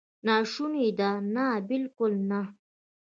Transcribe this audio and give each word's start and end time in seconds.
ناشونې 0.25 0.87
ده؟ 0.99 1.09
نه، 1.33 1.45
بالکل 1.69 2.13
نه! 2.29 2.41